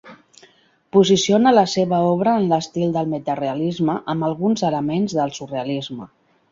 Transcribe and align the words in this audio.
Posiciona 0.95 1.51
la 1.57 1.65
seva 1.75 1.99
obra 2.15 2.35
en 2.41 2.49
l'estil 2.55 2.97
del 2.97 3.13
metarealisme 3.15 4.01
amb 4.15 4.31
alguns 4.31 4.69
elements 4.75 5.19
del 5.21 5.37
surrealisme. 5.41 6.15